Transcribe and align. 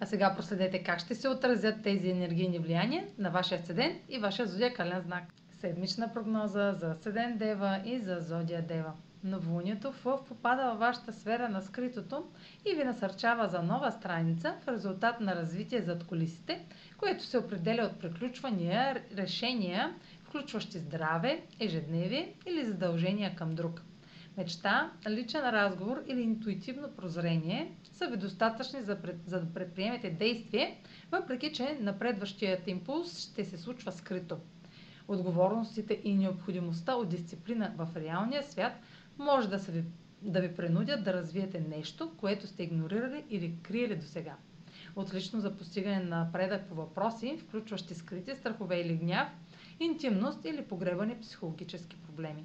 А 0.00 0.06
сега 0.06 0.34
проследете 0.36 0.82
как 0.82 1.00
ще 1.00 1.14
се 1.14 1.28
отразят 1.28 1.82
тези 1.82 2.10
енергийни 2.10 2.58
влияния 2.58 3.04
на 3.18 3.30
вашия 3.30 3.58
асцендент 3.58 3.96
и 4.08 4.18
вашия 4.18 4.46
зодиакален 4.46 5.00
знак. 5.00 5.24
Седмична 5.50 6.12
прогноза 6.12 6.72
за 6.72 6.90
асцендент 6.90 7.38
Дева 7.38 7.80
и 7.84 7.98
за 7.98 8.20
зодия 8.20 8.62
Дева. 8.62 8.92
Новолунието 9.24 9.92
в 9.92 10.24
попада 10.28 10.64
във 10.64 10.78
вашата 10.78 11.12
сфера 11.12 11.48
на 11.48 11.62
скритото 11.62 12.24
и 12.66 12.74
ви 12.74 12.84
насърчава 12.84 13.48
за 13.48 13.62
нова 13.62 13.90
страница 13.90 14.54
в 14.64 14.68
резултат 14.68 15.20
на 15.20 15.34
развитие 15.36 15.82
зад 15.82 16.04
колисите, 16.04 16.64
което 16.98 17.24
се 17.24 17.38
определя 17.38 17.82
от 17.84 17.98
приключвания, 18.00 19.02
решения, 19.16 19.94
включващи 20.22 20.78
здраве, 20.78 21.42
ежедневие 21.60 22.34
или 22.46 22.64
задължения 22.64 23.36
към 23.36 23.54
друг– 23.54 23.82
Мечта, 24.36 24.90
личен 25.08 25.40
разговор 25.40 26.02
или 26.06 26.20
интуитивно 26.20 26.88
прозрение 26.96 27.72
са 27.92 28.06
ви 28.06 28.16
достатъчни 28.16 28.82
за, 28.82 29.02
пред, 29.02 29.16
за 29.26 29.40
да 29.40 29.52
предприемете 29.54 30.10
действие, 30.10 30.80
въпреки 31.12 31.52
че 31.52 31.78
напредващият 31.80 32.68
импулс 32.68 33.18
ще 33.18 33.44
се 33.44 33.58
случва 33.58 33.92
скрито. 33.92 34.36
Отговорностите 35.08 36.00
и 36.04 36.14
необходимостта 36.14 36.94
от 36.94 37.08
дисциплина 37.08 37.72
в 37.76 37.88
реалния 37.96 38.42
свят 38.42 38.72
може 39.18 39.48
да, 39.48 39.58
се 39.58 39.72
ви, 39.72 39.84
да 40.22 40.40
ви 40.40 40.56
принудят 40.56 41.04
да 41.04 41.12
развиете 41.12 41.60
нещо, 41.60 42.12
което 42.16 42.46
сте 42.46 42.62
игнорирали 42.62 43.24
или 43.30 43.56
криели 43.62 43.96
до 43.96 44.06
сега. 44.06 44.36
Отлично 44.96 45.40
за 45.40 45.56
постигане 45.56 46.00
на 46.00 46.24
напредък 46.24 46.68
по 46.68 46.74
въпроси, 46.74 47.38
включващи 47.38 47.94
скрити 47.94 48.34
страхове 48.34 48.80
или 48.80 48.96
гняв, 48.96 49.28
интимност 49.80 50.44
или 50.44 50.64
погребани 50.64 51.20
психологически 51.20 51.96
проблеми. 51.96 52.44